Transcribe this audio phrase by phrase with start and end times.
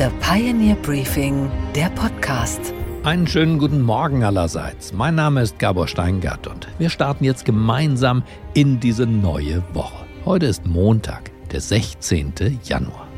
[0.00, 2.72] The Pioneer Briefing, der Podcast.
[3.04, 4.94] Einen schönen guten Morgen allerseits.
[4.94, 8.22] Mein Name ist Gabor Steingart und wir starten jetzt gemeinsam
[8.54, 10.06] in diese neue Woche.
[10.24, 12.32] Heute ist Montag, der 16.
[12.64, 13.08] Januar.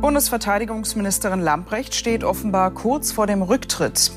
[0.00, 4.10] Bundesverteidigungsministerin Lamprecht steht offenbar kurz vor dem Rücktritt.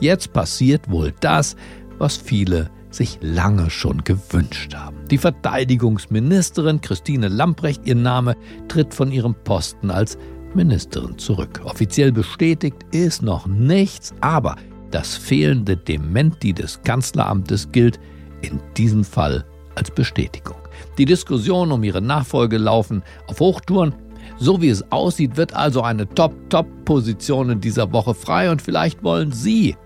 [0.00, 1.54] Jetzt passiert wohl das,
[1.98, 4.96] was viele sich lange schon gewünscht haben.
[5.10, 8.36] Die Verteidigungsministerin Christine Lamprecht, ihr Name,
[8.68, 10.16] tritt von ihrem Posten als
[10.54, 11.60] Ministerin zurück.
[11.64, 14.56] Offiziell bestätigt ist noch nichts, aber
[14.90, 17.98] das fehlende Dementi des Kanzleramtes gilt
[18.42, 20.56] in diesem Fall als Bestätigung.
[20.98, 23.94] Die Diskussionen um ihre Nachfolge laufen auf Hochtouren.
[24.38, 29.32] So wie es aussieht, wird also eine Top-Top-Position in dieser Woche frei und vielleicht wollen
[29.32, 29.76] Sie,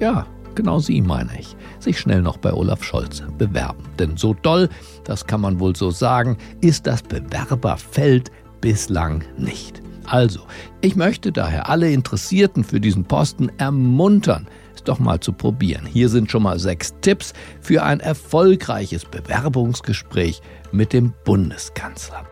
[0.00, 3.82] ja, genau Sie meine ich, sich schnell noch bei Olaf Scholz bewerben.
[3.98, 4.68] Denn so doll,
[5.04, 8.30] das kann man wohl so sagen, ist das Bewerberfeld
[8.60, 9.82] bislang nicht.
[10.06, 10.40] Also,
[10.80, 15.84] ich möchte daher alle Interessierten für diesen Posten ermuntern, es doch mal zu probieren.
[15.84, 20.40] Hier sind schon mal sechs Tipps für ein erfolgreiches Bewerbungsgespräch
[20.72, 22.26] mit dem Bundeskanzler.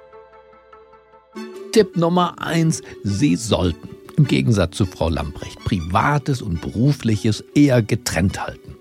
[1.72, 8.40] Tipp Nummer eins: Sie sollten im Gegensatz zu Frau Lamprecht Privates und Berufliches eher getrennt
[8.40, 8.76] halten.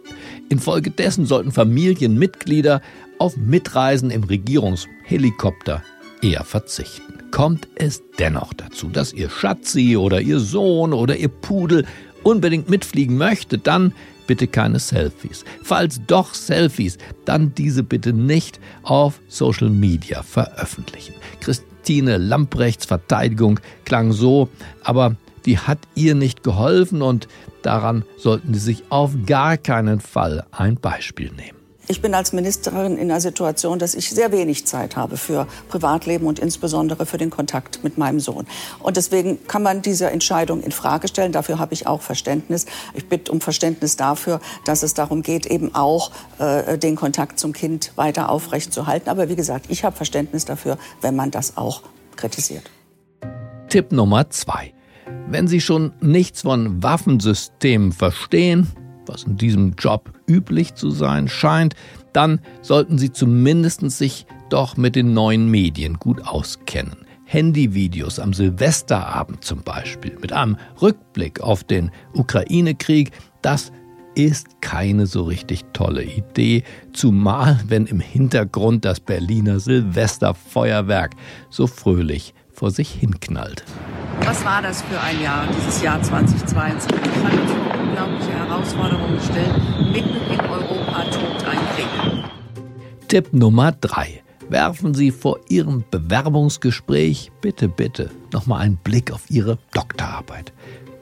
[0.50, 2.82] Infolgedessen sollten Familienmitglieder
[3.20, 5.84] auf Mitreisen im Regierungshelikopter
[6.22, 7.32] eher verzichten.
[7.32, 11.86] Kommt es dennoch dazu, dass Ihr Schatzi oder Ihr Sohn oder Ihr Pudel
[12.24, 13.94] unbedingt mitfliegen möchte, dann
[14.28, 15.46] bitte keine Selfies.
[15.64, 21.14] Falls doch Selfies, dann diese bitte nicht auf Social Media veröffentlichen.
[21.42, 24.50] Christine Lamprechts Verteidigung klang so,
[24.84, 27.28] aber die hat ihr nicht geholfen und
[27.62, 31.56] daran sollten Sie sich auf gar keinen Fall ein Beispiel nehmen.
[31.88, 36.26] Ich bin als Ministerin in der Situation, dass ich sehr wenig Zeit habe für Privatleben
[36.26, 38.48] und insbesondere für den Kontakt mit meinem Sohn.
[38.80, 41.32] Und deswegen kann man diese Entscheidung in Frage stellen.
[41.32, 42.66] Dafür habe ich auch Verständnis.
[42.96, 47.54] Ich bitte um Verständnis dafür, dass es darum geht, eben auch äh, den Kontakt zum
[47.54, 49.08] Kind weiter aufrechtzuerhalten.
[49.10, 51.84] Aber wie gesagt, ich habe Verständnis dafür, wenn man das auch
[52.16, 52.72] kritisiert.
[53.70, 54.74] Tipp Nummer zwei.
[55.28, 58.68] Wenn Sie schon nichts von Waffensystemen verstehen,
[59.08, 61.76] was in diesem Job üblich zu sein scheint,
[62.14, 67.06] dann sollten Sie zumindest sich doch mit den neuen Medien gut auskennen.
[67.26, 73.72] Handyvideos am Silvesterabend zum Beispiel mit einem Rückblick auf den Ukraine-Krieg, das
[74.14, 81.16] ist keine so richtig tolle Idee, zumal wenn im Hintergrund das Berliner Silvesterfeuerwerk
[81.50, 83.64] so fröhlich vor sich hinknallt.
[84.22, 86.92] Was war das für ein Jahr, dieses Jahr 2022?
[86.92, 89.54] Ich fand uns vor unglaubliche Herausforderungen gestellt.
[89.92, 93.08] Mitten in Europa tobt ein Krieg.
[93.08, 94.24] Tipp Nummer drei.
[94.50, 100.54] Werfen Sie vor Ihrem Bewerbungsgespräch bitte, bitte nochmal einen Blick auf Ihre Doktorarbeit.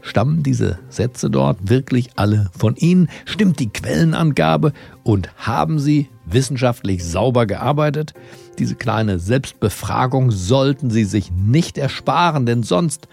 [0.02, 3.10] Stammen diese Sätze dort wirklich alle von Ihnen?
[3.26, 4.74] Stimmt die Quellenangabe?
[5.04, 8.14] Und haben Sie wissenschaftlich sauber gearbeitet?
[8.60, 13.08] Diese kleine Selbstbefragung sollten Sie sich nicht ersparen, denn sonst,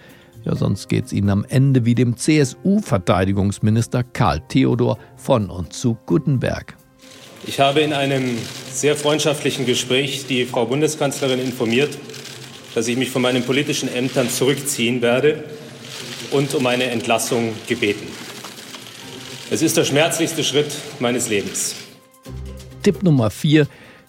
[0.45, 5.97] ja, sonst geht es Ihnen am Ende wie dem CSU-Verteidigungsminister Karl Theodor von und zu
[6.07, 6.77] Gutenberg.
[7.47, 8.37] Ich habe in einem
[8.71, 11.97] sehr freundschaftlichen Gespräch die Frau Bundeskanzlerin informiert,
[12.75, 15.45] dass ich mich von meinen politischen Ämtern zurückziehen werde
[16.31, 18.07] und um eine Entlassung gebeten.
[19.51, 20.71] Es ist der schmerzlichste Schritt
[21.01, 21.75] meines Lebens.
[22.83, 23.67] Tipp Nummer 4.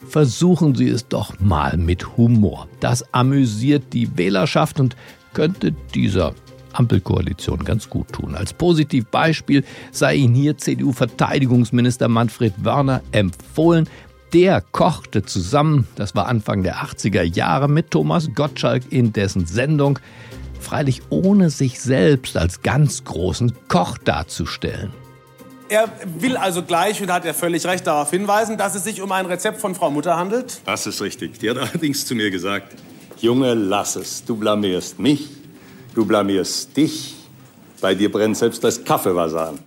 [0.08, 2.68] Versuchen Sie es doch mal mit Humor.
[2.80, 4.96] Das amüsiert die Wählerschaft und
[5.34, 6.34] könnte dieser
[6.74, 8.36] Ampelkoalition ganz gut tun.
[8.36, 13.88] Als Positivbeispiel sei Ihnen hier CDU-Verteidigungsminister Manfred Wörner empfohlen.
[14.34, 20.00] Der kochte zusammen, das war Anfang der 80er Jahre, mit Thomas Gottschalk in dessen Sendung
[20.62, 24.94] freilich ohne sich selbst als ganz großen Koch darzustellen.
[25.72, 25.90] Er
[26.20, 29.26] will also gleich, und hat er völlig recht, darauf hinweisen, dass es sich um ein
[29.26, 30.60] Rezept von Frau Mutter handelt.
[30.66, 31.40] Das ist richtig.
[31.40, 32.76] Die hat allerdings zu mir gesagt,
[33.22, 34.26] Junge, lass es.
[34.26, 35.30] Du blamierst mich,
[35.96, 37.16] du blamierst dich.
[37.80, 39.60] Bei dir brennt selbst das Kaffeewasser an.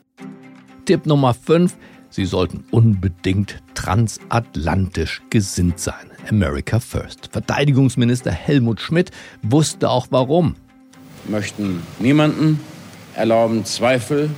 [0.85, 1.75] Tipp Nummer 5.
[2.11, 6.11] Sie sollten unbedingt transatlantisch gesinnt sein.
[6.29, 7.31] America First.
[7.33, 10.55] Verteidigungsminister Helmut Schmidt wusste auch warum
[11.27, 12.61] möchten niemanden
[13.15, 14.29] erlauben, Zweifel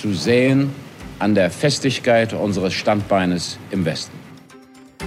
[0.00, 0.70] zu säen
[1.18, 4.16] an der Festigkeit unseres Standbeines im Westen.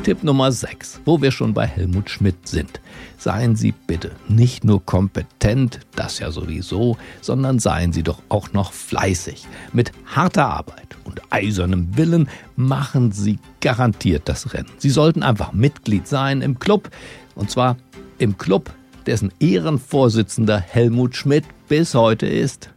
[0.04, 2.80] Tipp Nummer 6, wo wir schon bei Helmut Schmidt sind.
[3.18, 8.72] Seien Sie bitte nicht nur kompetent, das ja sowieso, sondern seien Sie doch auch noch
[8.72, 9.46] fleißig.
[9.74, 14.72] Mit harter Arbeit und eisernem Willen machen Sie garantiert das Rennen.
[14.78, 16.90] Sie sollten einfach Mitglied sein im Club
[17.36, 17.78] und zwar
[18.18, 18.72] im Club,
[19.06, 22.70] dessen Ehrenvorsitzender Helmut Schmidt bis heute ist.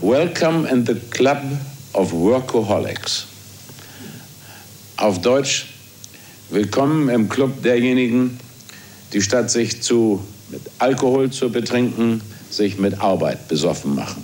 [0.00, 1.42] Welcome in the club
[1.92, 3.26] of workaholics.
[4.96, 5.66] Auf Deutsch,
[6.50, 8.38] willkommen im Club derjenigen,
[9.12, 14.22] die statt sich zu, mit Alkohol zu betrinken, sich mit Arbeit besoffen machen.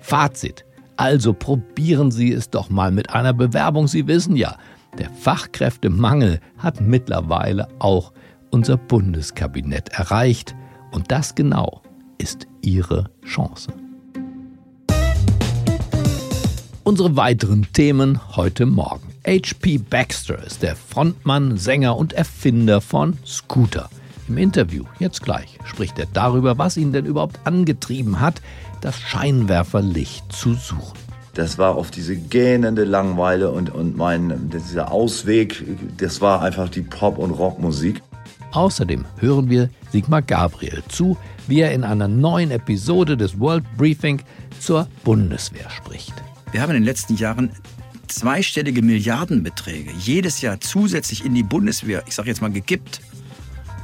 [0.00, 0.64] Fazit.
[0.96, 3.88] Also probieren Sie es doch mal mit einer Bewerbung.
[3.88, 4.56] Sie wissen ja,
[4.96, 8.12] der Fachkräftemangel hat mittlerweile auch
[8.52, 10.54] unser Bundeskabinett erreicht.
[10.92, 11.82] Und das genau
[12.18, 13.72] ist Ihre Chance.
[16.90, 19.14] Unsere weiteren Themen heute Morgen.
[19.24, 23.88] HP Baxter ist der Frontmann, Sänger und Erfinder von Scooter.
[24.26, 28.42] Im Interview, jetzt gleich, spricht er darüber, was ihn denn überhaupt angetrieben hat,
[28.80, 30.98] das Scheinwerferlicht zu suchen.
[31.34, 35.64] Das war oft diese gähnende Langeweile und, und mein, dieser Ausweg,
[35.98, 38.02] das war einfach die Pop- und Rockmusik.
[38.50, 41.16] Außerdem hören wir Sigmar Gabriel zu,
[41.46, 44.20] wie er in einer neuen Episode des World Briefing
[44.58, 46.14] zur Bundeswehr spricht.
[46.52, 47.50] Wir haben in den letzten Jahren
[48.08, 53.00] zweistellige Milliardenbeträge jedes Jahr zusätzlich in die Bundeswehr, ich sage jetzt mal, gekippt.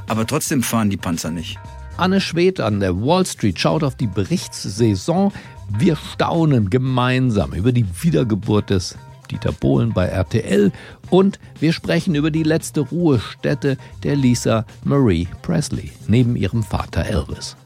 [0.07, 1.57] Aber trotzdem fahren die Panzer nicht.
[1.95, 5.31] Anne Schwedt an der Wall Street schaut auf die Berichtssaison.
[5.77, 8.97] Wir staunen gemeinsam über die Wiedergeburt des
[9.31, 10.71] Dieter Bohlen bei RTL
[11.09, 17.57] und wir sprechen über die letzte Ruhestätte der Lisa Marie Presley neben ihrem Vater Elvis.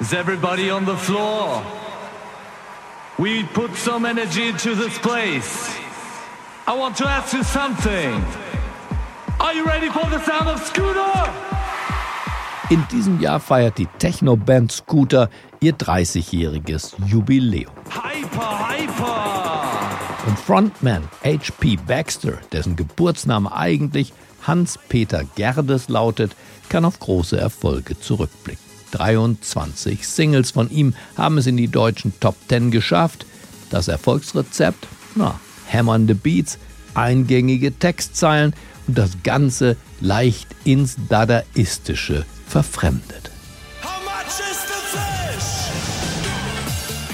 [0.00, 1.62] Is everybody on the floor?
[3.16, 5.72] We put some energy into this place.
[6.66, 8.24] I want to ask you something.
[9.38, 11.32] Are you ready for the sound of Scooter?
[12.70, 15.30] In diesem Jahr feiert die Techno-Band Scooter
[15.60, 17.70] ihr 30-jähriges Jubiläum.
[17.88, 20.26] Hyper, hyper!
[20.26, 21.76] Und Frontman H.P.
[21.86, 24.12] Baxter, dessen Geburtsname eigentlich
[24.42, 26.34] Hans-Peter Gerdes lautet,
[26.68, 28.73] kann auf große Erfolge zurückblicken.
[28.94, 33.26] 23 Singles von ihm haben es in die deutschen Top 10 geschafft.
[33.70, 34.86] Das Erfolgsrezept?
[35.16, 36.58] Na, hämmernde Beats,
[36.94, 38.54] eingängige Textzeilen
[38.86, 43.30] und das Ganze leicht ins Dadaistische verfremdet.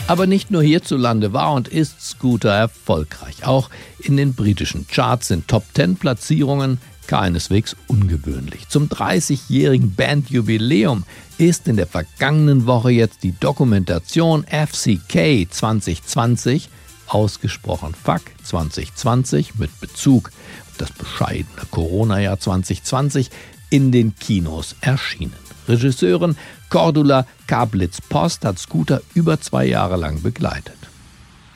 [0.07, 3.45] Aber nicht nur hierzulande war und ist Scooter erfolgreich.
[3.47, 6.79] Auch in den britischen Charts sind Top 10 Platzierungen
[7.11, 8.69] keineswegs ungewöhnlich.
[8.69, 11.03] Zum 30-jährigen Bandjubiläum
[11.39, 16.69] ist in der vergangenen Woche jetzt die Dokumentation FCK 2020,
[17.09, 20.31] ausgesprochen FAK 2020, mit Bezug
[20.69, 23.31] auf das bescheidene Corona-Jahr 2020,
[23.71, 25.35] in den Kinos erschienen.
[25.67, 26.37] Regisseurin
[26.69, 30.79] Cordula Kablitz-Post hat Scooter über zwei Jahre lang begleitet.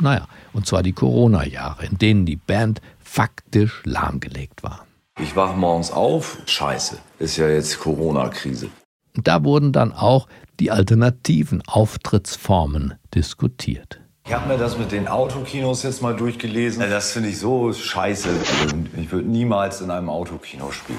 [0.01, 4.85] Naja, und zwar die Corona-Jahre, in denen die Band faktisch lahmgelegt war.
[5.21, 8.69] Ich wach morgens auf, scheiße, ist ja jetzt Corona-Krise.
[9.15, 10.27] Da wurden dann auch
[10.59, 14.01] die alternativen Auftrittsformen diskutiert.
[14.27, 16.83] Ich habe mir das mit den Autokinos jetzt mal durchgelesen.
[16.91, 18.29] Das finde ich so scheiße.
[18.29, 20.99] Also ich würde niemals in einem Autokino spielen.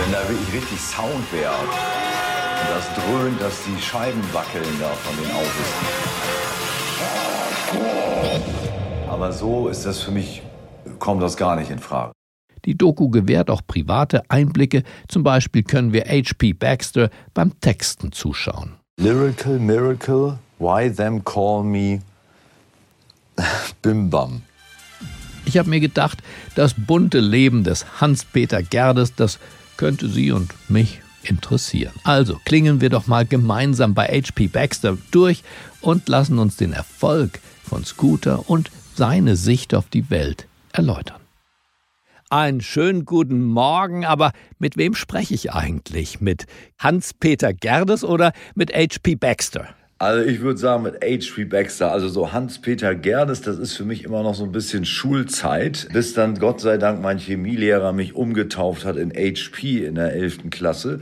[0.00, 5.14] Wenn da wirklich richtig Sound wäre und das dröhnt, dass die Scheiben wackeln da von
[5.22, 5.72] den Autos.
[9.10, 10.42] Aber so ist das für mich,
[10.98, 12.12] kommt das gar nicht in Frage.
[12.64, 14.82] Die Doku gewährt auch private Einblicke.
[15.08, 16.52] Zum Beispiel können wir H.P.
[16.54, 18.72] Baxter beim Texten zuschauen.
[18.98, 22.00] Lyrical Miracle, why them call me
[23.82, 24.42] Bim Bam.
[25.44, 26.22] Ich habe mir gedacht,
[26.54, 29.38] das bunte Leben des Hans-Peter Gerdes, das
[29.76, 31.92] könnte Sie und mich interessieren.
[32.04, 35.44] Also klingen wir doch mal gemeinsam bei HP Baxter durch
[35.80, 41.20] und lassen uns den Erfolg von Scooter und seine Sicht auf die Welt erläutern.
[42.28, 46.20] Einen schönen guten Morgen, aber mit wem spreche ich eigentlich?
[46.20, 49.68] Mit Hans-Peter Gerdes oder mit HP Baxter?
[49.98, 51.44] Also ich würde sagen mit H.P.
[51.44, 55.88] Baxter, also so Hans-Peter Gerdes, das ist für mich immer noch so ein bisschen Schulzeit,
[55.92, 59.86] bis dann Gott sei Dank mein Chemielehrer mich umgetauft hat in H.P.
[59.86, 60.50] in der 11.
[60.50, 61.00] Klasse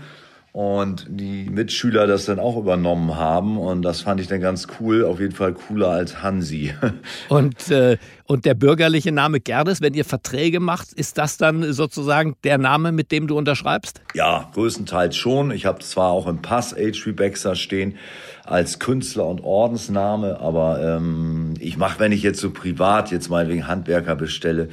[0.54, 5.04] und die Mitschüler das dann auch übernommen haben und das fand ich dann ganz cool,
[5.04, 6.72] auf jeden Fall cooler als Hansi.
[7.28, 12.36] Und, äh, und der bürgerliche Name Gerdes, wenn ihr Verträge macht, ist das dann sozusagen
[12.44, 14.00] der Name, mit dem du unterschreibst?
[14.14, 15.50] Ja, größtenteils schon.
[15.50, 17.12] Ich habe zwar auch im Pass H.P.
[17.12, 17.96] Baxter stehen
[18.44, 23.66] als Künstler und Ordensname, aber ähm, ich mache, wenn ich jetzt so privat jetzt meinetwegen
[23.66, 24.68] Handwerker bestelle,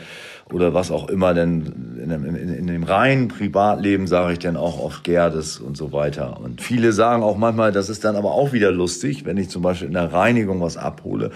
[0.53, 4.79] oder was auch immer, denn in, in, in dem reinen Privatleben sage ich dann auch
[4.79, 6.39] oft Gerdes und so weiter.
[6.41, 9.61] Und viele sagen auch manchmal, das ist dann aber auch wieder lustig, wenn ich zum
[9.61, 11.31] Beispiel in der Reinigung was abhole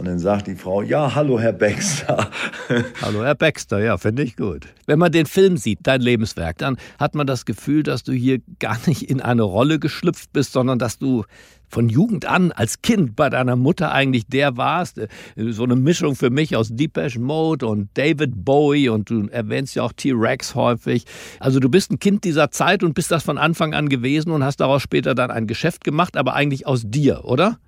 [0.00, 2.30] Und dann sagt die Frau, ja, hallo Herr Baxter.
[3.02, 4.66] hallo Herr Baxter, ja, finde ich gut.
[4.86, 8.38] Wenn man den Film sieht, dein Lebenswerk, dann hat man das Gefühl, dass du hier
[8.60, 11.24] gar nicht in eine Rolle geschlüpft bist, sondern dass du
[11.68, 14.96] von Jugend an als Kind bei deiner Mutter eigentlich der warst.
[14.96, 19.74] Äh, so eine Mischung für mich aus Depeche Mode und David Bowie und du erwähnst
[19.74, 21.04] ja auch T-Rex häufig.
[21.40, 24.44] Also du bist ein Kind dieser Zeit und bist das von Anfang an gewesen und
[24.44, 27.58] hast daraus später dann ein Geschäft gemacht, aber eigentlich aus dir, oder?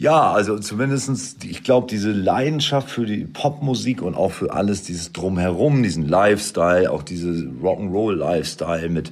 [0.00, 5.12] Ja, also zumindestens, ich glaube, diese Leidenschaft für die Popmusik und auch für alles dieses
[5.12, 7.28] Drumherum, diesen Lifestyle, auch diese
[7.62, 9.10] Rock'n'Roll-Lifestyle mit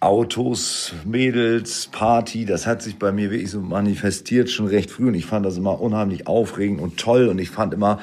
[0.00, 5.14] Autos, Mädels, Party, das hat sich bei mir wirklich so manifestiert schon recht früh und
[5.14, 8.00] ich fand das immer unheimlich aufregend und toll und ich fand immer,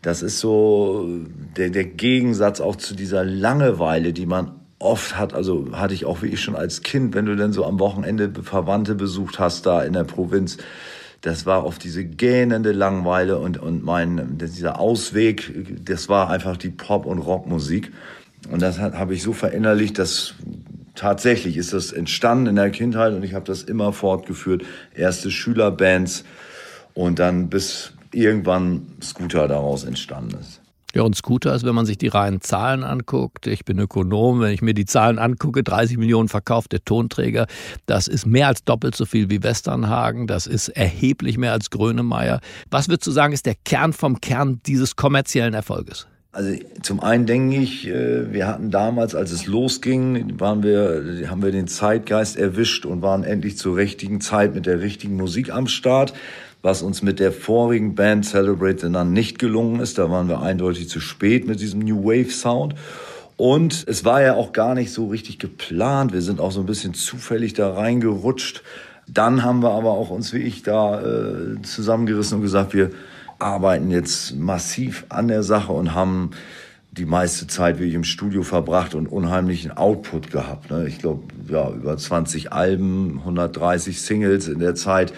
[0.00, 1.08] das ist so
[1.56, 6.22] der, der Gegensatz auch zu dieser Langeweile, die man oft hat, also hatte ich auch
[6.22, 9.94] wirklich schon als Kind, wenn du dann so am Wochenende Verwandte besucht hast da in
[9.94, 10.58] der Provinz,
[11.20, 15.52] das war oft diese gähnende Langweile und, und mein, dieser Ausweg,
[15.84, 17.92] das war einfach die Pop- und Rockmusik.
[18.50, 20.34] Und das habe ich so verinnerlicht, dass
[20.94, 24.62] tatsächlich ist das entstanden in der Kindheit und ich habe das immer fortgeführt.
[24.94, 26.24] Erste Schülerbands
[26.94, 30.57] und dann bis irgendwann Scooter daraus entstanden ist.
[30.98, 34.50] Ja, und Scooter ist, wenn man sich die reinen Zahlen anguckt, ich bin Ökonom, wenn
[34.50, 37.46] ich mir die Zahlen angucke, 30 Millionen verkaufte Tonträger,
[37.86, 42.40] das ist mehr als doppelt so viel wie Westernhagen, das ist erheblich mehr als Grönemeyer.
[42.68, 46.08] Was würdest du sagen, ist der Kern vom Kern dieses kommerziellen Erfolges?
[46.32, 51.44] Also zum einen denke ich, äh, wir hatten damals, als es losging, waren wir, haben
[51.44, 55.68] wir den Zeitgeist erwischt und waren endlich zur richtigen Zeit mit der richtigen Musik am
[55.68, 56.12] Start,
[56.62, 59.98] was uns mit der vorigen Band Celebrate dann nicht gelungen ist.
[59.98, 62.74] Da waren wir eindeutig zu spät mit diesem New Wave Sound.
[63.36, 66.12] Und es war ja auch gar nicht so richtig geplant.
[66.12, 68.62] Wir sind auch so ein bisschen zufällig da reingerutscht.
[69.06, 72.90] Dann haben wir aber auch uns wie ich da äh, zusammengerissen und gesagt, wir
[73.38, 76.32] arbeiten jetzt massiv an der Sache und haben
[76.90, 80.70] die meiste Zeit wirklich im Studio verbracht und unheimlichen Output gehabt.
[80.70, 80.88] Ne?
[80.88, 85.12] Ich glaube, ja, über 20 Alben, 130 Singles in der Zeit.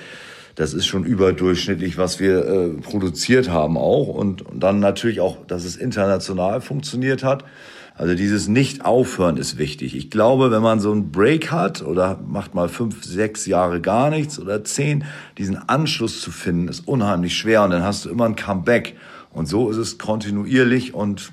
[0.60, 4.08] Das ist schon überdurchschnittlich, was wir äh, produziert haben auch.
[4.08, 7.46] Und, und dann natürlich auch, dass es international funktioniert hat.
[7.94, 9.96] Also dieses Nicht-Aufhören ist wichtig.
[9.96, 14.10] Ich glaube, wenn man so einen Break hat oder macht mal fünf, sechs Jahre gar
[14.10, 15.04] nichts oder zehn,
[15.38, 18.96] diesen Anschluss zu finden, ist unheimlich schwer und dann hast du immer ein Comeback.
[19.32, 21.32] Und so ist es kontinuierlich und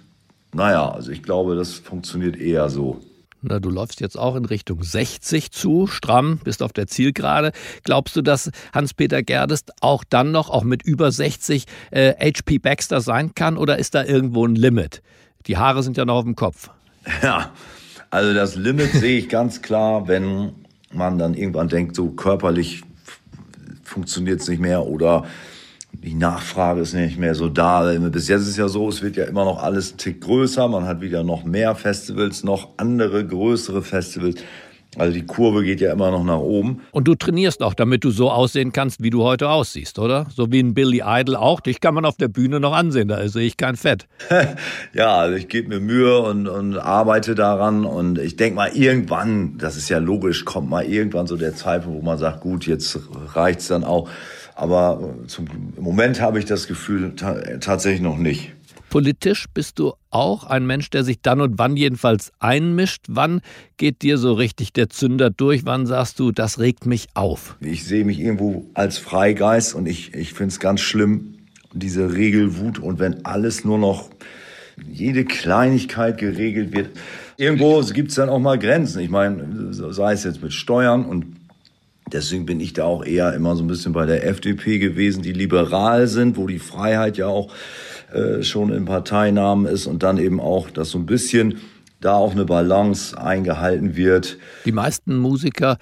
[0.53, 3.01] naja, also ich glaube, das funktioniert eher so.
[3.41, 7.51] Na, du läufst jetzt auch in Richtung 60 zu, stramm, bist auf der Zielgerade.
[7.83, 12.99] Glaubst du, dass Hans-Peter Gerdest auch dann noch, auch mit über 60, äh, HP Baxter
[12.99, 15.03] sein kann oder ist da irgendwo ein Limit?
[15.45, 16.69] Die Haare sind ja noch auf dem Kopf.
[17.21, 17.51] Ja,
[18.09, 20.53] also das Limit sehe ich ganz klar, wenn
[20.91, 22.83] man dann irgendwann denkt, so körperlich
[23.83, 25.25] funktioniert es nicht mehr oder
[26.03, 27.91] die Nachfrage ist nicht mehr so da.
[28.09, 30.67] Bis jetzt ist es ja so, es wird ja immer noch alles ein Tick größer.
[30.67, 34.35] Man hat wieder noch mehr Festivals, noch andere größere Festivals.
[34.97, 36.81] Also die Kurve geht ja immer noch nach oben.
[36.91, 40.25] Und du trainierst auch, damit du so aussehen kannst, wie du heute aussiehst, oder?
[40.33, 41.59] So wie ein Billy Idol auch.
[41.59, 44.07] Dich kann man auf der Bühne noch ansehen, da sehe ich kein Fett.
[44.93, 47.85] ja, also ich gebe mir Mühe und, und arbeite daran.
[47.85, 52.01] Und ich denke mal, irgendwann, das ist ja logisch, kommt mal irgendwann so der Zeitpunkt,
[52.01, 52.97] wo man sagt, gut, jetzt
[53.35, 54.09] reicht's dann auch.
[54.57, 55.45] Aber zum,
[55.77, 58.53] im Moment habe ich das Gefühl tatsächlich noch nicht.
[58.89, 63.05] Politisch bist du auch ein Mensch, der sich dann und wann jedenfalls einmischt.
[63.07, 63.41] Wann
[63.75, 65.65] geht dir so richtig der Zünder durch?
[65.65, 67.55] Wann sagst du, das regt mich auf?
[67.59, 71.35] Ich sehe mich irgendwo als Freigeist und ich, ich finde es ganz schlimm,
[71.73, 72.79] diese Regelwut.
[72.79, 74.09] Und wenn alles nur noch,
[74.89, 76.89] jede Kleinigkeit geregelt wird,
[77.35, 79.01] irgendwo gibt es dann auch mal Grenzen.
[79.01, 81.36] Ich meine, sei es jetzt mit Steuern und
[82.11, 85.33] Deswegen bin ich da auch eher immer so ein bisschen bei der FDP gewesen, die
[85.33, 87.51] liberal sind, wo die Freiheit ja auch
[88.13, 91.57] äh, schon im Parteinamen ist und dann eben auch, dass so ein bisschen
[91.99, 94.37] da auch eine Balance eingehalten wird.
[94.65, 95.77] Die meisten Musiker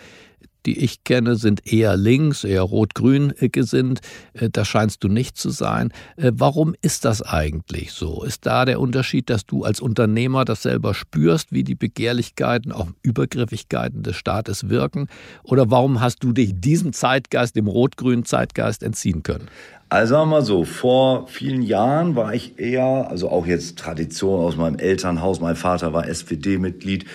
[0.66, 4.02] die ich kenne, sind eher links, eher rot-grün gesinnt.
[4.34, 5.92] Äh, das scheinst du nicht zu sein.
[6.18, 8.24] Äh, warum ist das eigentlich so?
[8.24, 12.88] Ist da der Unterschied, dass du als Unternehmer das selber spürst, wie die Begehrlichkeiten, auch
[13.02, 15.08] Übergriffigkeiten des Staates wirken?
[15.44, 19.48] Oder warum hast du dich diesem Zeitgeist, dem rot-grünen Zeitgeist entziehen können?
[19.96, 24.42] Also sagen wir mal so, vor vielen Jahren war ich eher, also auch jetzt Tradition
[24.42, 27.06] aus meinem Elternhaus, mein Vater war SPD-Mitglied.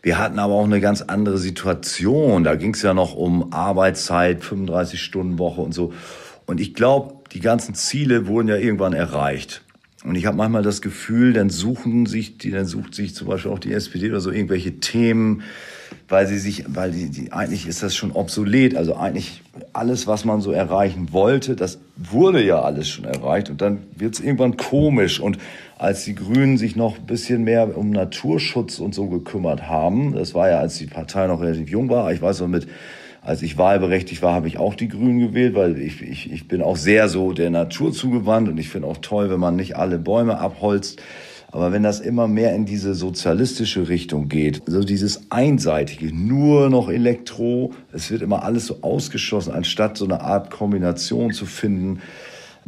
[0.00, 2.42] Wir hatten aber auch eine ganz andere Situation.
[2.42, 5.92] Da ging es ja noch um Arbeitszeit, 35-Stunden-Woche und so.
[6.46, 9.60] Und ich glaube, die ganzen Ziele wurden ja irgendwann erreicht.
[10.02, 13.50] Und ich habe manchmal das Gefühl, dann suchen sich, die, dann sucht sich zum Beispiel
[13.50, 15.42] auch die SPD oder so irgendwelche Themen,
[16.08, 18.76] weil sie sich, weil die, die eigentlich ist das schon obsolet.
[18.76, 19.42] Also eigentlich
[19.72, 23.50] alles, was man so erreichen wollte, das wurde ja alles schon erreicht.
[23.50, 25.20] Und dann wird es irgendwann komisch.
[25.20, 25.38] Und
[25.78, 30.34] als die Grünen sich noch ein bisschen mehr um Naturschutz und so gekümmert haben, das
[30.34, 32.66] war ja, als die Partei noch relativ jung war, ich weiß noch mit
[33.22, 36.62] als ich wahlberechtigt war, habe ich auch die Grünen gewählt, weil ich, ich, ich bin
[36.62, 39.98] auch sehr so der Natur zugewandt und ich finde auch toll, wenn man nicht alle
[39.98, 41.02] Bäume abholzt.
[41.52, 46.88] Aber wenn das immer mehr in diese sozialistische Richtung geht, so dieses einseitige, nur noch
[46.88, 52.00] Elektro, es wird immer alles so ausgeschlossen, anstatt so eine Art Kombination zu finden,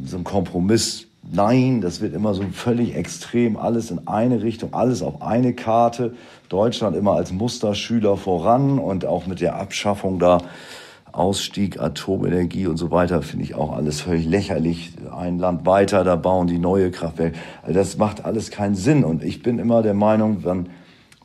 [0.03, 1.07] so ein Kompromiss.
[1.31, 6.15] Nein, das wird immer so völlig extrem, alles in eine Richtung, alles auf eine Karte.
[6.49, 10.39] Deutschland immer als Musterschüler voran und auch mit der Abschaffung da
[11.12, 14.92] Ausstieg, Atomenergie und so weiter, finde ich auch alles völlig lächerlich.
[15.14, 17.38] Ein Land weiter, da bauen die neue Kraftwerke.
[17.62, 19.04] Also das macht alles keinen Sinn.
[19.04, 20.71] Und ich bin immer der Meinung, wenn,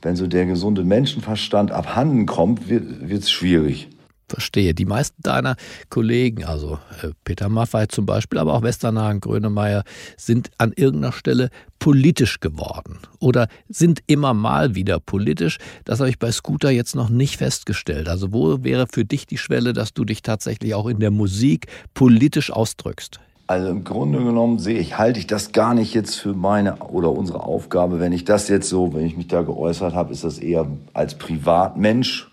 [0.02, 3.90] wenn so der gesunde Menschenverstand abhanden kommt, wird es schwierig.
[4.28, 4.74] Verstehe.
[4.74, 5.56] Die meisten deiner
[5.90, 9.84] Kollegen, also äh, Peter Maffay zum Beispiel, aber auch Westernhagen, Grönemeyer,
[10.18, 15.60] sind an irgendeiner Stelle politisch geworden oder sind immer mal wieder politisch.
[15.86, 18.10] Das habe ich bei Scooter jetzt noch nicht festgestellt.
[18.10, 21.68] Also wo wäre für dich die Schwelle, dass du dich tatsächlich auch in der Musik
[21.94, 23.22] politisch ausdrückst?
[23.50, 27.14] Also im Grunde genommen sehe ich, halte ich das gar nicht jetzt für meine oder
[27.14, 28.02] unsere Aufgabe.
[28.02, 31.18] Wenn ich das jetzt so, wenn ich mich da geäußert habe, ist das eher als
[31.18, 32.30] Privatmensch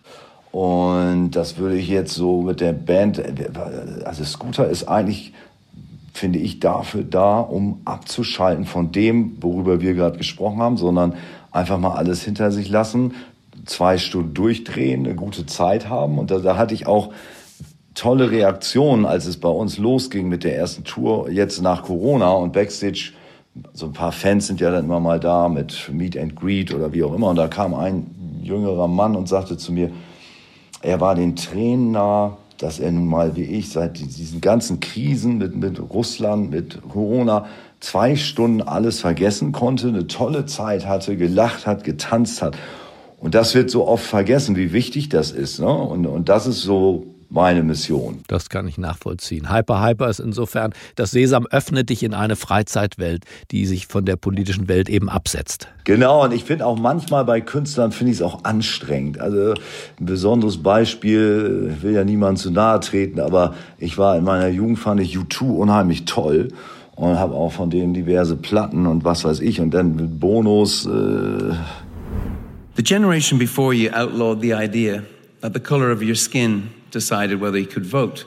[0.54, 3.20] und das würde ich jetzt so mit der Band,
[4.04, 5.32] also Scooter ist eigentlich,
[6.12, 11.14] finde ich, dafür da, um abzuschalten von dem, worüber wir gerade gesprochen haben, sondern
[11.50, 13.14] einfach mal alles hinter sich lassen,
[13.66, 16.20] zwei Stunden durchdrehen, eine gute Zeit haben.
[16.20, 17.12] Und da, da hatte ich auch
[17.96, 22.52] tolle Reaktionen, als es bei uns losging mit der ersten Tour, jetzt nach Corona und
[22.52, 23.10] Backstage
[23.72, 26.92] so ein paar Fans sind ja dann immer mal da mit Meet and Greet oder
[26.92, 27.30] wie auch immer.
[27.30, 29.90] Und da kam ein jüngerer Mann und sagte zu mir,
[30.84, 35.38] er war den Tränen nah, dass er nun mal wie ich seit diesen ganzen Krisen
[35.38, 37.46] mit, mit Russland, mit Corona,
[37.80, 42.56] zwei Stunden alles vergessen konnte, eine tolle Zeit hatte, gelacht hat, getanzt hat.
[43.18, 45.58] Und das wird so oft vergessen, wie wichtig das ist.
[45.58, 45.72] Ne?
[45.72, 48.20] Und, und das ist so meine Mission.
[48.28, 49.52] Das kann ich nachvollziehen.
[49.52, 54.16] Hyper Hyper ist insofern, das Sesam öffnet dich in eine Freizeitwelt, die sich von der
[54.16, 55.68] politischen Welt eben absetzt.
[55.82, 59.20] Genau, und ich finde auch manchmal bei Künstlern finde ich es auch anstrengend.
[59.20, 59.54] Also
[60.00, 64.48] ein besonderes Beispiel, ich will ja niemand zu nahe treten, aber ich war in meiner
[64.48, 66.48] Jugend, fand ich U2 unheimlich toll
[66.94, 70.86] und habe auch von denen diverse Platten und was weiß ich und dann mit Bonus.
[70.86, 71.54] Äh
[72.76, 75.02] The generation before you outlawed the idea
[75.40, 78.24] that the color of your skin decided whether you could vote.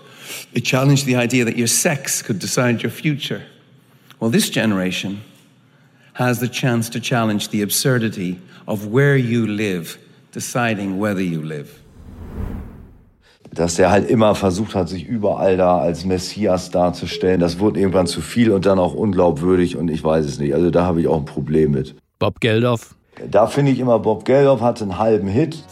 [0.54, 3.42] It challenged the idea that your sex could decide your future.
[4.20, 5.22] Well, this generation
[6.14, 9.98] has the chance to challenge the absurdity of where you live
[10.32, 11.70] deciding whether you live.
[13.54, 18.06] Dass er halt immer versucht hat, sich überall da als Messias darzustellen, das wurde irgendwann
[18.06, 20.54] zu viel und dann auch unglaubwürdig und ich weiß es nicht.
[20.54, 21.96] Also da habe ich auch ein Problem mit.
[22.20, 22.96] Bob Geldof?
[23.32, 25.64] Da finde ich immer, Bob Geldof hatte einen halben Hit.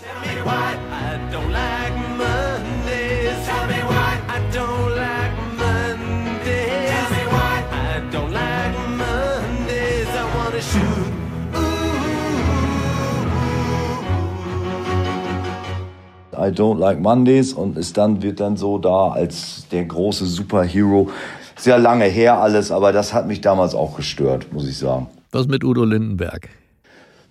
[16.45, 21.10] I Don't Like Mondays und ist dann, wird dann so da als der große Superhero.
[21.58, 25.08] Sehr lange her alles, aber das hat mich damals auch gestört, muss ich sagen.
[25.31, 26.49] Was mit Udo Lindenberg?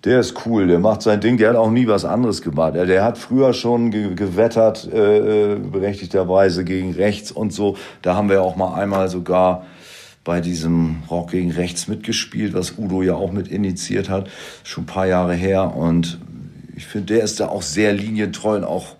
[0.03, 2.75] Der ist cool, der macht sein Ding, der hat auch nie was anderes gemacht.
[2.75, 7.75] Der hat früher schon gewettert, äh, äh, berechtigterweise gegen rechts und so.
[8.03, 9.65] Da haben wir auch mal einmal sogar
[10.23, 14.27] bei diesem Rock gegen Rechts mitgespielt, was Udo ja auch mit initiiert hat,
[14.63, 15.75] schon ein paar Jahre her.
[15.75, 16.19] Und
[16.75, 18.94] ich finde, der ist da auch sehr linientreu und auch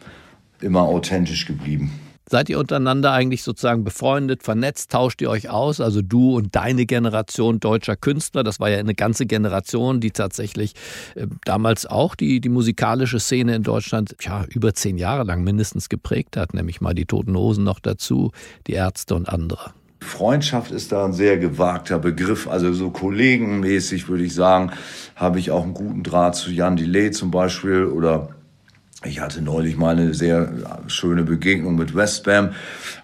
[0.66, 1.92] immer authentisch geblieben.
[2.28, 5.80] Seid ihr untereinander eigentlich sozusagen befreundet, vernetzt, tauscht ihr euch aus?
[5.80, 10.74] Also du und deine Generation deutscher Künstler, das war ja eine ganze Generation, die tatsächlich
[11.14, 15.88] äh, damals auch die, die musikalische Szene in Deutschland ja, über zehn Jahre lang mindestens
[15.88, 18.32] geprägt hat, nämlich mal die Toten Hosen noch dazu,
[18.66, 19.74] die Ärzte und andere.
[20.02, 22.48] Freundschaft ist da ein sehr gewagter Begriff.
[22.48, 24.72] Also so kollegenmäßig würde ich sagen,
[25.16, 28.30] habe ich auch einen guten Draht zu Jan Delay zum Beispiel oder
[29.06, 30.52] ich hatte neulich mal eine sehr
[30.88, 32.52] schöne Begegnung mit Westbam.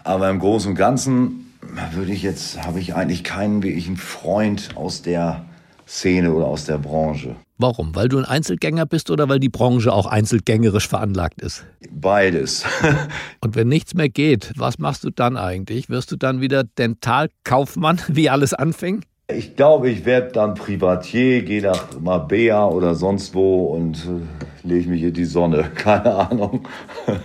[0.04, 1.54] Aber im Großen und Ganzen
[1.94, 5.46] würde ich jetzt, habe ich eigentlich keinen wirklichen Freund aus der
[5.88, 7.36] Szene oder aus der Branche.
[7.58, 7.94] Warum?
[7.94, 11.66] Weil du ein Einzelgänger bist oder weil die Branche auch einzelgängerisch veranlagt ist?
[11.92, 12.64] Beides.
[13.42, 15.90] Und wenn nichts mehr geht, was machst du dann eigentlich?
[15.90, 19.04] Wirst du dann wieder Dentalkaufmann, wie alles anfing?
[19.36, 24.90] Ich glaube, ich werde dann Privatier, gehe nach Mabea oder sonst wo und äh, lege
[24.90, 25.70] mich in die Sonne.
[25.76, 26.68] Keine Ahnung.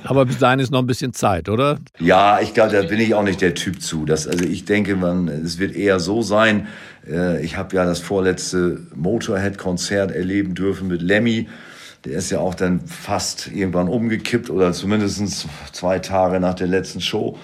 [0.05, 1.79] Aber bis dahin ist noch ein bisschen Zeit, oder?
[1.99, 4.05] Ja, ich glaube, da bin ich auch nicht der Typ zu.
[4.05, 6.69] Das, also ich denke, man, es wird eher so sein.
[7.09, 11.49] Äh, ich habe ja das vorletzte Motorhead-Konzert erleben dürfen mit Lemmy.
[12.05, 17.01] Der ist ja auch dann fast irgendwann umgekippt oder zumindest zwei Tage nach der letzten
[17.01, 17.39] Show.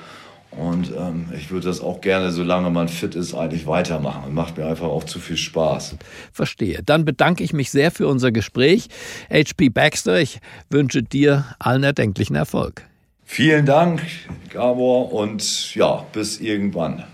[0.57, 4.35] Und ähm, ich würde das auch gerne, solange man fit ist, eigentlich weitermachen.
[4.35, 5.97] Macht mir einfach auch zu viel Spaß.
[6.33, 6.83] Verstehe.
[6.85, 8.89] Dann bedanke ich mich sehr für unser Gespräch.
[9.31, 12.83] HP Baxter, ich wünsche dir allen erdenklichen Erfolg.
[13.25, 14.03] Vielen Dank,
[14.51, 17.05] Gabor, und ja, bis irgendwann.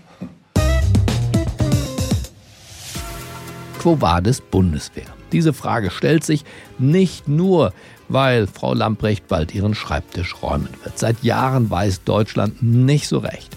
[3.79, 5.18] Quo Vadis Bundeswehr?
[5.31, 6.43] Diese Frage stellt sich
[6.77, 7.73] nicht nur,
[8.07, 10.97] weil Frau Lamprecht bald ihren Schreibtisch räumen wird.
[10.97, 13.55] Seit Jahren weiß Deutschland nicht so recht,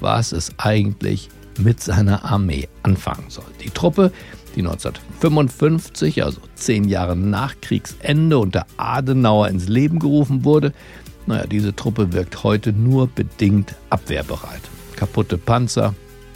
[0.00, 3.44] was es eigentlich mit seiner Armee anfangen soll.
[3.62, 4.10] Die Truppe,
[4.56, 10.72] die 1955, also zehn Jahre nach Kriegsende unter Adenauer ins Leben gerufen wurde,
[11.26, 14.62] naja, diese Truppe wirkt heute nur bedingt abwehrbereit.
[14.96, 15.94] Kaputte Panzer,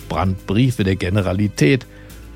[0.09, 1.87] Brandbriefe der Generalität,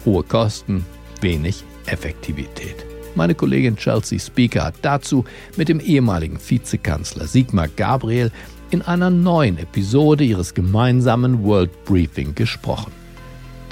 [0.05, 0.85] hohe Kosten,
[1.21, 2.77] wenig Effektivität.
[3.15, 5.25] Meine Kollegin Chelsea Speaker hat dazu
[5.57, 8.31] mit dem ehemaligen Vizekanzler Sigmar Gabriel
[8.71, 12.93] in einer neuen Episode ihres gemeinsamen World Briefing gesprochen.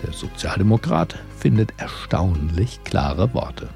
[0.04, 3.68] Der Sozialdemokrat findet erstaunlich klare Worte.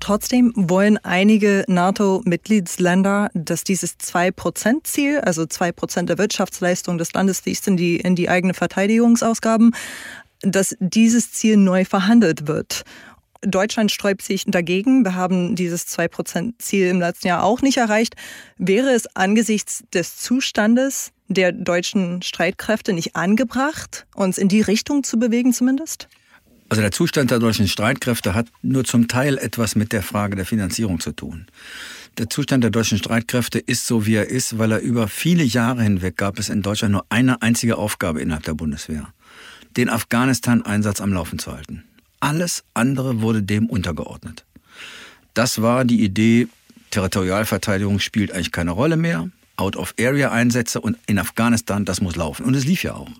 [0.00, 7.68] Trotzdem wollen einige NATO-Mitgliedsländer, dass dieses 2-Prozent-Ziel, also 2 Prozent der Wirtschaftsleistung des Landes fließt
[7.68, 9.74] in die, in die eigene Verteidigungsausgaben,
[10.42, 12.84] dass dieses Ziel neu verhandelt wird.
[13.42, 15.04] Deutschland sträubt sich dagegen.
[15.04, 18.14] Wir haben dieses 2-Prozent-Ziel im letzten Jahr auch nicht erreicht.
[18.56, 25.18] Wäre es angesichts des Zustandes der deutschen Streitkräfte nicht angebracht, uns in die Richtung zu
[25.18, 26.08] bewegen zumindest?
[26.70, 30.44] Also der Zustand der deutschen Streitkräfte hat nur zum Teil etwas mit der Frage der
[30.44, 31.46] Finanzierung zu tun.
[32.18, 35.82] Der Zustand der deutschen Streitkräfte ist so, wie er ist, weil er über viele Jahre
[35.82, 39.12] hinweg gab es in Deutschland nur eine einzige Aufgabe innerhalb der Bundeswehr.
[39.76, 41.84] Den Afghanistan-Einsatz am Laufen zu halten.
[42.20, 44.44] Alles andere wurde dem untergeordnet.
[45.34, 46.48] Das war die Idee,
[46.90, 49.28] Territorialverteidigung spielt eigentlich keine Rolle mehr.
[49.56, 52.44] Out-of-Area-Einsätze und in Afghanistan, das muss laufen.
[52.44, 53.10] Und es lief ja auch.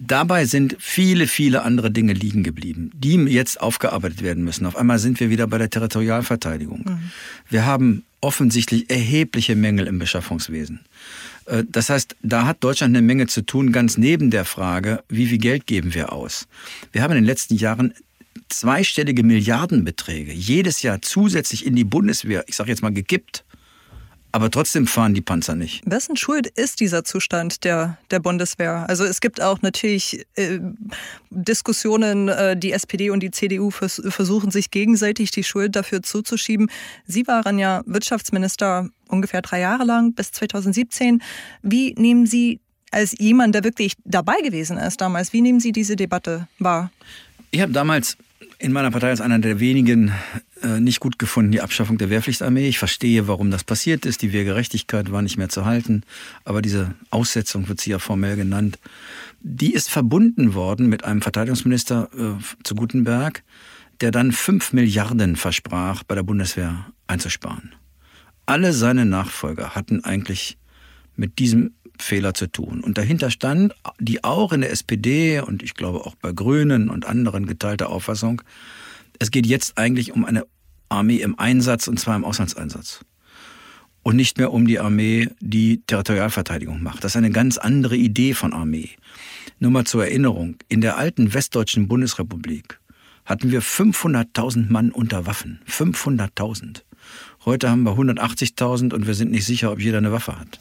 [0.00, 4.64] Dabei sind viele, viele andere Dinge liegen geblieben, die jetzt aufgearbeitet werden müssen.
[4.64, 6.84] Auf einmal sind wir wieder bei der Territorialverteidigung.
[6.86, 7.10] Mhm.
[7.48, 10.80] Wir haben offensichtlich erhebliche Mängel im Beschaffungswesen.
[11.48, 15.26] Äh, das heißt, da hat Deutschland eine Menge zu tun, ganz neben der Frage, wie
[15.26, 16.46] viel Geld geben wir aus.
[16.92, 17.94] Wir haben in den letzten Jahren
[18.48, 23.44] zweistellige Milliardenbeträge jedes Jahr zusätzlich in die Bundeswehr, ich sage jetzt mal, gekippt.
[24.30, 25.82] Aber trotzdem fahren die Panzer nicht.
[25.86, 28.84] Wessen Schuld ist dieser Zustand der, der Bundeswehr?
[28.88, 30.58] Also es gibt auch natürlich äh,
[31.30, 36.70] Diskussionen, äh, die SPD und die CDU vers versuchen sich gegenseitig die Schuld dafür zuzuschieben.
[37.06, 41.22] Sie waren ja Wirtschaftsminister ungefähr drei Jahre lang bis 2017.
[41.62, 42.60] Wie nehmen Sie
[42.90, 46.90] als jemand, der wirklich dabei gewesen ist damals, wie nehmen Sie diese Debatte wahr?
[47.50, 48.16] Ich habe damals
[48.58, 50.12] in meiner Partei als einer der wenigen
[50.62, 52.68] äh, nicht gut gefunden, die Abschaffung der Wehrpflichtarmee.
[52.68, 54.22] Ich verstehe, warum das passiert ist.
[54.22, 56.02] Die Wehrgerechtigkeit war nicht mehr zu halten.
[56.44, 58.78] Aber diese Aussetzung wird sie ja formell genannt.
[59.40, 63.44] Die ist verbunden worden mit einem Verteidigungsminister äh, zu Gutenberg,
[64.00, 67.74] der dann fünf Milliarden versprach, bei der Bundeswehr einzusparen.
[68.46, 70.58] Alle seine Nachfolger hatten eigentlich
[71.14, 72.80] mit diesem Fehler zu tun.
[72.80, 77.06] Und dahinter stand die auch in der SPD und ich glaube auch bei Grünen und
[77.06, 78.42] anderen geteilte Auffassung,
[79.18, 80.44] es geht jetzt eigentlich um eine
[80.88, 83.04] Armee im Einsatz und zwar im Auslandseinsatz.
[84.02, 87.04] Und nicht mehr um die Armee, die Territorialverteidigung macht.
[87.04, 88.90] Das ist eine ganz andere Idee von Armee.
[89.58, 92.78] Nur mal zur Erinnerung, in der alten westdeutschen Bundesrepublik
[93.24, 95.60] hatten wir 500.000 Mann unter Waffen.
[95.68, 96.82] 500.000.
[97.44, 100.58] Heute haben wir 180.000 und wir sind nicht sicher, ob jeder eine Waffe hat.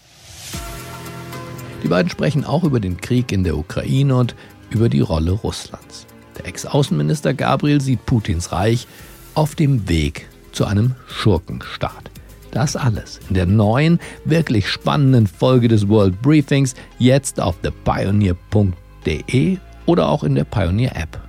[1.83, 4.35] Die beiden sprechen auch über den Krieg in der Ukraine und
[4.69, 6.07] über die Rolle Russlands.
[6.37, 8.87] Der Ex-Außenminister Gabriel sieht Putins Reich
[9.33, 12.11] auf dem Weg zu einem Schurkenstaat.
[12.51, 20.09] Das alles in der neuen, wirklich spannenden Folge des World Briefings, jetzt auf thepioneer.de oder
[20.09, 21.21] auch in der Pioneer App.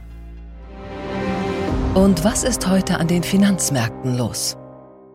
[1.94, 4.56] Und was ist heute an den Finanzmärkten los?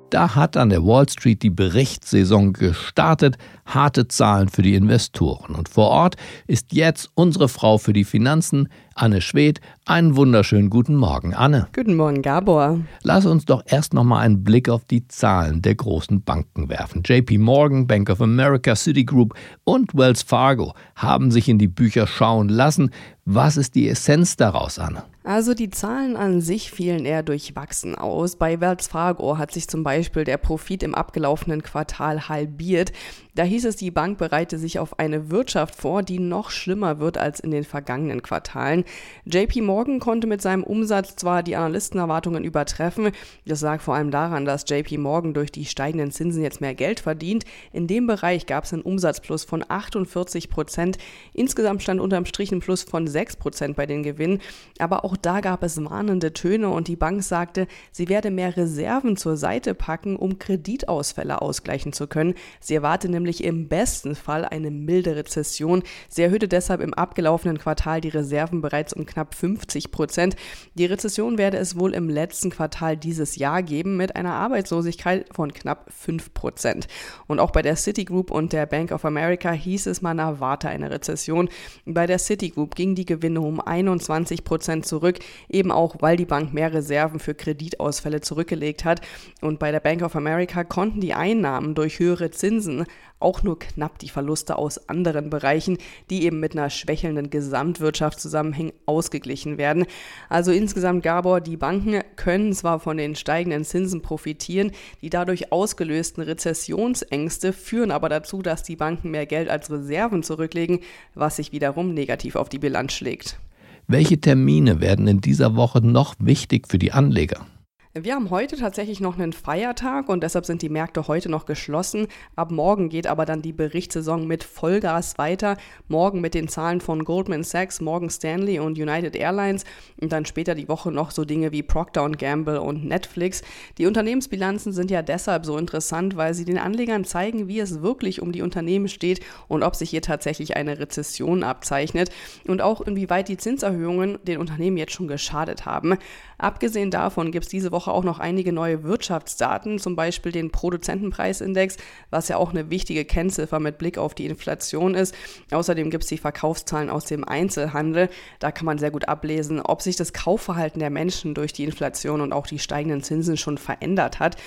[0.09, 5.55] Da hat an der Wall Street die Berichtssaison gestartet, harte Zahlen für die Investoren.
[5.55, 6.15] Und vor Ort
[6.47, 9.59] ist jetzt unsere Frau für die Finanzen, Anne Schwedt.
[9.85, 11.67] Einen wunderschönen guten Morgen, Anne.
[11.75, 12.79] Guten Morgen, Gabor.
[13.01, 17.01] Lass uns doch erst noch mal einen Blick auf die Zahlen der großen Banken werfen.
[17.03, 22.49] JP Morgan, Bank of America, Citigroup und Wells Fargo haben sich in die Bücher schauen
[22.49, 22.91] lassen.
[23.25, 25.03] Was ist die Essenz daraus, Anne?
[25.23, 28.35] Also die Zahlen an sich fielen eher durchwachsen aus.
[28.35, 32.91] Bei Wells Fargo hat sich zum Beispiel der Profit im abgelaufenen Quartal halbiert.
[33.35, 37.17] Da hieß es, die Bank bereite sich auf eine Wirtschaft vor, die noch schlimmer wird
[37.17, 38.83] als in den vergangenen Quartalen.
[39.25, 43.09] JP Morgan konnte mit seinem Umsatz zwar die Analystenerwartungen übertreffen,
[43.45, 46.99] das lag vor allem daran, dass JP Morgan durch die steigenden Zinsen jetzt mehr Geld
[46.99, 47.43] verdient.
[47.71, 50.99] In dem Bereich gab es einen Umsatzplus von 48 Prozent.
[51.33, 54.41] Insgesamt stand unterm Strich ein Plus von 6 Prozent bei den Gewinnen.
[54.77, 59.17] Aber auch da gab es warnende Töne und die Bank sagte, sie werde mehr Reserven
[59.17, 62.35] zur Seite packen, um Kreditausfälle ausgleichen zu können.
[62.59, 65.83] Sie erwarte nämlich im besten Fall eine milde Rezession.
[66.09, 70.35] Sie erhöhte deshalb im abgelaufenen Quartal die Reserven bereits um knapp 50 Prozent.
[70.75, 75.53] Die Rezession werde es wohl im letzten Quartal dieses Jahr geben mit einer Arbeitslosigkeit von
[75.53, 76.87] knapp 5 Prozent.
[77.27, 80.91] Und auch bei der Citigroup und der Bank of America hieß es, man erwarte eine
[80.91, 81.49] Rezession.
[81.85, 86.53] Bei der Citigroup ging die Gewinne um 21 Prozent zurück, eben auch weil die Bank
[86.53, 89.01] mehr Reserven für Kreditausfälle zurückgelegt hat.
[89.41, 92.85] Und bei der Bank of America konnten die Einnahmen durch höhere Zinsen
[93.23, 95.77] auch nur knapp die Verluste aus anderen Bereichen,
[96.09, 99.85] die eben mit einer schwächelnden Gesamtwirtschaft zusammenhängen, ausgeglichen werden.
[100.29, 106.23] Also insgesamt, Gabor, die Banken können zwar von den steigenden Zinsen profitieren, die dadurch ausgelösten
[106.23, 110.79] Rezessionsängste führen aber dazu, dass die Banken mehr Geld als Reserven zurücklegen,
[111.15, 113.39] was sich wiederum negativ auf die Bilanz schlägt.
[113.87, 117.45] Welche Termine werden in dieser Woche noch wichtig für die Anleger?
[117.95, 122.07] Wir haben heute tatsächlich noch einen Feiertag und deshalb sind die Märkte heute noch geschlossen.
[122.35, 125.57] Ab morgen geht aber dann die Berichtssaison mit Vollgas weiter.
[125.89, 129.63] Morgen mit den Zahlen von Goldman Sachs, Morgan Stanley und United Airlines
[130.01, 133.43] und dann später die Woche noch so Dinge wie Procter Gamble und Netflix.
[133.77, 138.23] Die Unternehmensbilanzen sind ja deshalb so interessant, weil sie den Anlegern zeigen, wie es wirklich
[138.23, 142.09] um die Unternehmen steht und ob sich hier tatsächlich eine Rezession abzeichnet
[142.47, 145.99] und auch inwieweit die Zinserhöhungen den Unternehmen jetzt schon geschadet haben.
[146.39, 151.77] Abgesehen davon gibt es diese Woche auch noch einige neue Wirtschaftsdaten, zum Beispiel den Produzentenpreisindex,
[152.09, 155.15] was ja auch eine wichtige Kennziffer mit Blick auf die Inflation ist.
[155.51, 158.09] Außerdem gibt es die Verkaufszahlen aus dem Einzelhandel.
[158.39, 162.21] Da kann man sehr gut ablesen, ob sich das Kaufverhalten der Menschen durch die Inflation
[162.21, 164.37] und auch die steigenden Zinsen schon verändert hat.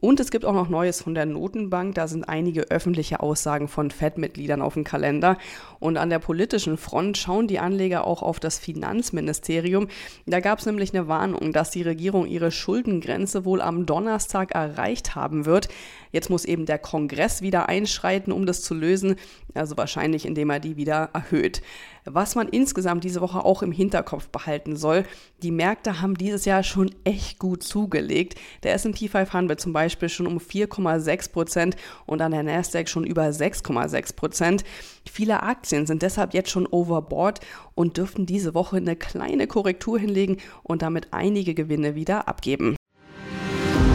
[0.00, 1.94] Und es gibt auch noch Neues von der Notenbank.
[1.94, 5.38] Da sind einige öffentliche Aussagen von FED-Mitgliedern auf dem Kalender.
[5.78, 9.88] Und an der politischen Front schauen die Anleger auch auf das Finanzministerium.
[10.26, 15.14] Da gab es nämlich eine Warnung, dass die Regierung ihre Schuldengrenze wohl am Donnerstag erreicht
[15.14, 15.68] haben wird.
[16.12, 19.16] Jetzt muss eben der Kongress wieder einschreiten, um das zu lösen.
[19.54, 21.62] Also wahrscheinlich, indem er die wieder erhöht.
[22.08, 25.02] Was man insgesamt diese Woche auch im Hinterkopf behalten soll,
[25.42, 28.36] die Märkte haben dieses Jahr schon echt gut zugelegt.
[28.62, 33.24] Der S&P 500 zum Beispiel schon um 4,6 Prozent und an der Nasdaq schon über
[33.24, 34.64] 6,6 Prozent.
[35.10, 37.40] Viele Aktien sind deshalb jetzt schon overboard
[37.74, 42.76] und dürften diese Woche eine kleine Korrektur hinlegen und damit einige Gewinne wieder abgeben.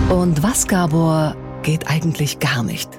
[0.10, 2.90] Und was, Gabor, geht eigentlich gar nicht?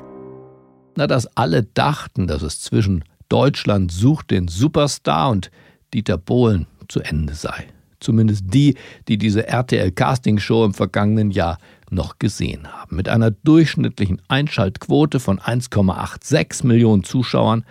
[0.97, 5.51] Na, dass alle dachten, dass es zwischen Deutschland sucht den Superstar und
[5.95, 7.67] Dieter Bohlen zu Ende sei.
[7.99, 8.75] Zumindest die,
[9.09, 11.57] die diese RTL-Castingshow im vergangenen Jahr
[11.89, 12.97] noch gesehen haben.
[12.97, 17.65] Mit einer durchschnittlichen Einschaltquote von 1,86 Millionen Zuschauern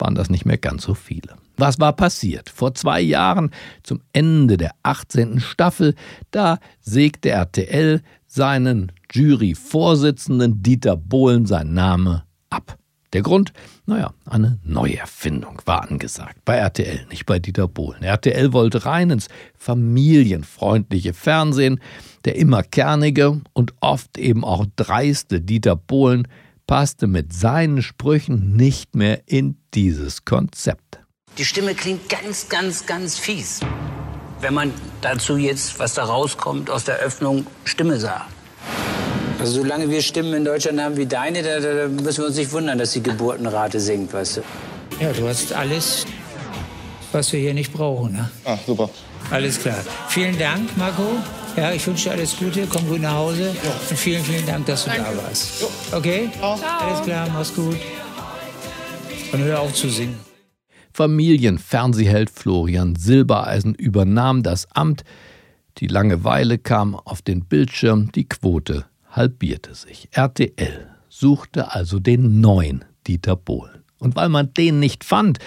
[0.00, 1.36] waren das nicht mehr ganz so viele.
[1.56, 2.50] Was war passiert?
[2.50, 3.52] Vor zwei Jahren,
[3.84, 5.38] zum Ende der 18.
[5.38, 5.94] Staffel,
[6.32, 12.76] da sägte RTL seinen Juryvorsitzenden Dieter Bohlen sein Name ab.
[13.14, 13.52] Der Grund?
[13.86, 16.44] Naja, eine Neuerfindung war angesagt.
[16.44, 18.02] Bei RTL, nicht bei Dieter Bohlen.
[18.02, 21.80] RTL wollte rein ins familienfreundliche Fernsehen.
[22.24, 26.28] Der immer kernige und oft eben auch dreiste Dieter Bohlen
[26.66, 31.00] passte mit seinen Sprüchen nicht mehr in dieses Konzept.
[31.38, 33.60] Die Stimme klingt ganz, ganz, ganz fies.
[34.40, 38.30] Wenn man dazu jetzt, was da rauskommt, aus der Öffnung Stimme sagt.
[39.38, 42.50] Also solange wir Stimmen in Deutschland haben wie deine, da, da müssen wir uns nicht
[42.50, 44.40] wundern, dass die Geburtenrate sinkt, weißt du.
[45.00, 46.06] Ja, du hast alles,
[47.12, 48.14] was wir hier nicht brauchen.
[48.14, 48.30] Ne?
[48.44, 48.90] Ah, super.
[49.30, 49.78] Alles klar.
[50.08, 51.18] Vielen Dank, Marco.
[51.56, 53.54] Ja, ich wünsche dir alles Gute, komm gut nach Hause.
[53.62, 53.70] Ja.
[53.90, 55.16] Und vielen, vielen Dank, dass du Danke.
[55.16, 55.64] da warst.
[55.92, 56.30] Okay?
[56.36, 56.58] Ciao.
[56.80, 57.76] Alles klar, mach's gut.
[59.32, 60.18] Und hör auf zu singen.
[60.92, 65.04] Familienfernsehheld Florian Silbereisen übernahm das Amt.
[65.78, 70.08] Die Langeweile kam auf den Bildschirm, die Quote halbierte sich.
[70.12, 73.82] RTL suchte also den neuen Dieter Bohlen.
[73.98, 75.38] Und weil man den nicht fand,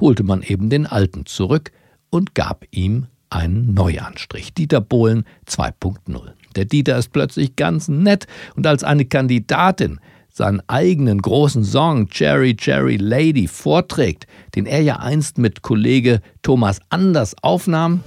[0.00, 1.72] holte man eben den alten zurück
[2.10, 4.54] und gab ihm einen Neuanstrich.
[4.54, 6.32] Dieter Bohlen 2.0.
[6.56, 8.26] Der Dieter ist plötzlich ganz nett
[8.56, 10.00] und als eine Kandidatin
[10.30, 16.80] seinen eigenen großen Song Cherry Cherry Lady vorträgt, den er ja einst mit Kollege Thomas
[16.90, 18.02] Anders aufnahm,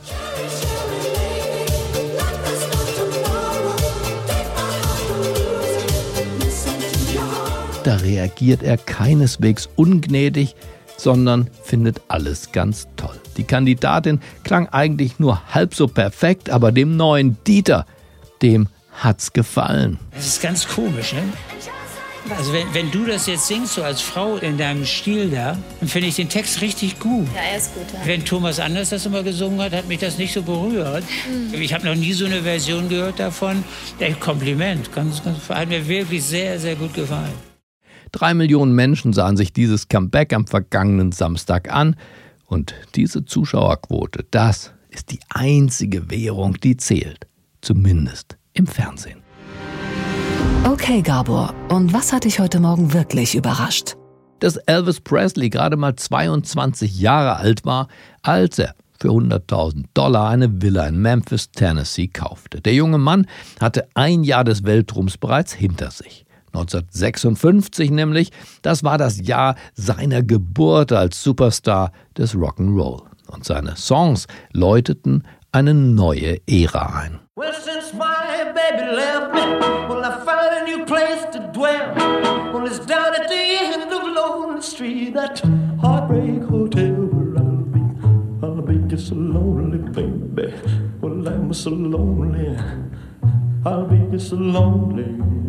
[7.83, 10.55] da reagiert er keineswegs ungnädig,
[10.97, 13.19] sondern findet alles ganz toll.
[13.37, 17.85] Die Kandidatin klang eigentlich nur halb so perfekt, aber dem neuen Dieter,
[18.41, 19.99] dem hat's gefallen.
[20.13, 21.23] Das ist ganz komisch, ne?
[22.37, 25.89] Also wenn, wenn du das jetzt singst, so als Frau in deinem Stil da, dann
[25.89, 27.27] finde ich den Text richtig gut.
[27.35, 27.85] Ja, er ist gut.
[27.91, 27.99] Ja.
[28.05, 31.03] Wenn Thomas Anders das immer gesungen hat, hat mich das nicht so berührt.
[31.27, 31.59] Mhm.
[31.59, 33.63] Ich habe noch nie so eine Version gehört davon.
[33.99, 37.50] Der Kompliment, ganz, ganz, hat mir wirklich sehr, sehr gut gefallen.
[38.11, 41.95] Drei Millionen Menschen sahen sich dieses Comeback am vergangenen Samstag an.
[42.45, 47.27] Und diese Zuschauerquote, das ist die einzige Währung, die zählt.
[47.61, 49.21] Zumindest im Fernsehen.
[50.65, 53.95] Okay, Gabor, und was hat dich heute Morgen wirklich überrascht?
[54.39, 57.87] Dass Elvis Presley gerade mal 22 Jahre alt war,
[58.23, 62.61] als er für 100.000 Dollar eine Villa in Memphis, Tennessee kaufte.
[62.61, 63.25] Der junge Mann
[63.59, 66.25] hatte ein Jahr des Weltruhms bereits hinter sich.
[66.53, 73.03] 1956 nämlich, das war das Jahr seiner Geburt als Superstar des Rock'n'Roll.
[73.27, 77.19] Und seine Songs läuteten eine neue Ära ein.
[77.35, 79.41] Well, since my baby left me,
[79.89, 81.93] well, I found a new place to dwell.
[82.53, 85.41] Well, it's down at the end of Lonely Street, that
[85.81, 87.81] heartbreak hotel where I'll be.
[88.45, 90.53] I'll be just so lonely, baby.
[91.01, 92.57] Well, I'm so lonely.
[93.65, 95.40] I'll be just so lonely.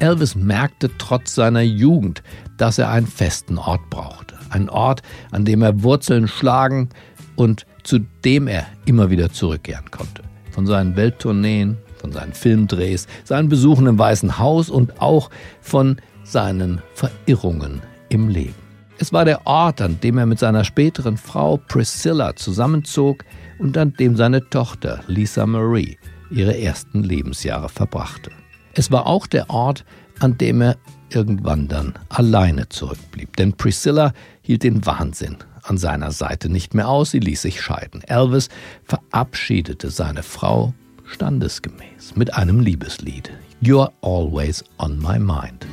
[0.00, 2.22] Elvis merkte trotz seiner Jugend,
[2.56, 4.36] dass er einen festen Ort brauchte.
[4.50, 6.88] Einen Ort, an dem er Wurzeln schlagen
[7.36, 10.22] und zu dem er immer wieder zurückkehren konnte.
[10.50, 16.82] Von seinen Welttourneen, von seinen Filmdrehs, seinen Besuchen im Weißen Haus und auch von seinen
[16.94, 18.54] Verirrungen im Leben.
[19.00, 23.24] Es war der Ort, an dem er mit seiner späteren Frau Priscilla zusammenzog
[23.58, 25.98] und an dem seine Tochter Lisa Marie
[26.30, 28.30] ihre ersten Lebensjahre verbrachte.
[28.78, 29.84] Es war auch der Ort,
[30.20, 30.76] an dem er
[31.10, 33.34] irgendwann dann alleine zurückblieb.
[33.34, 38.04] Denn Priscilla hielt den Wahnsinn an seiner Seite nicht mehr aus, sie ließ sich scheiden.
[38.04, 38.48] Elvis
[38.84, 40.74] verabschiedete seine Frau
[41.06, 43.32] standesgemäß mit einem Liebeslied.
[43.60, 45.66] You're always on my mind.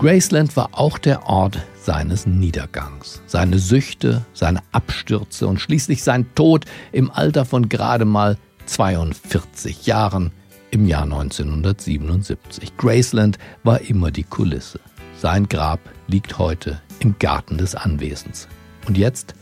[0.00, 6.64] Graceland war auch der Ort seines Niedergangs, seine Süchte, seine Abstürze und schließlich sein Tod
[6.92, 10.30] im Alter von gerade mal 42 Jahren
[10.70, 12.76] im Jahr 1977.
[12.76, 14.80] Graceland war immer die Kulisse.
[15.18, 18.48] Sein Grab liegt heute im Garten des Anwesens.
[18.86, 19.34] Und jetzt?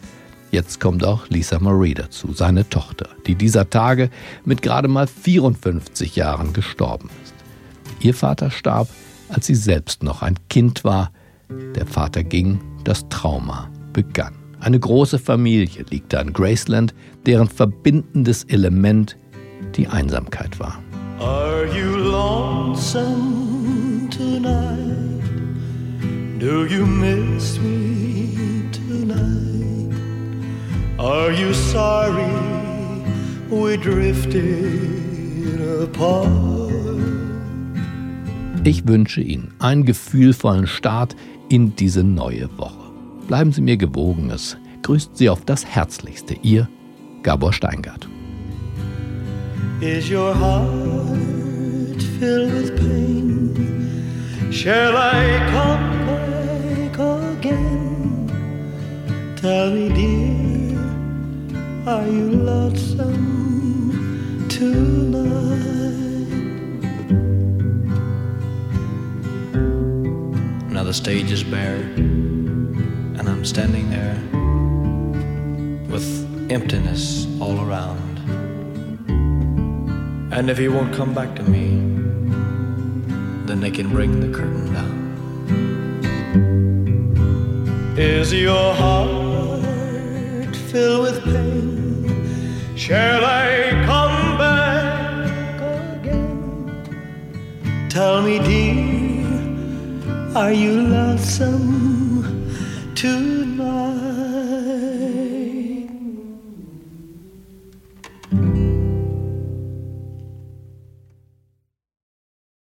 [0.51, 4.11] Jetzt kommt auch Lisa Marie dazu, seine Tochter, die dieser Tage
[4.45, 7.35] mit gerade mal 54 Jahren gestorben ist.
[8.01, 8.89] Ihr Vater starb
[9.31, 11.13] als sie selbst noch ein Kind war.
[11.75, 14.35] Der Vater ging, das Trauma begann.
[14.61, 16.95] Eine große Familie liegt da in Graceland,
[17.27, 19.17] deren verbindendes Element
[19.77, 20.79] die Einsamkeit war.
[21.19, 25.21] Are you lonesome tonight?
[26.39, 29.95] Do you miss me tonight?
[30.99, 32.33] Are you sorry
[33.51, 36.71] we drifted apart?
[38.65, 41.17] Ich wünsche Ihnen einen gefühlvollen Start
[41.51, 42.91] in diese neue Woche.
[43.27, 46.69] Bleiben Sie mir gewogen, es grüßt Sie auf das Herzlichste, Ihr
[47.23, 48.09] Gabor Steingart.
[49.81, 54.51] Is your heart filled with pain?
[54.51, 56.99] Shall I come back
[57.39, 58.27] again?
[59.37, 60.79] Tell me, dear,
[61.87, 63.19] are you lonesome
[64.49, 65.80] tonight?
[70.91, 71.83] The stage is bare,
[73.17, 74.17] and I'm standing there
[75.89, 76.05] with
[76.51, 78.19] emptiness all around.
[80.33, 81.79] And if he won't come back to me,
[83.47, 84.93] then they can bring the curtain down.
[87.97, 92.77] Is your heart filled with pain?
[92.77, 95.61] Shall I come back
[96.01, 97.89] again?
[97.89, 98.90] Tell me, dear.
[100.37, 102.23] Are you lonesome
[102.95, 103.30] tonight?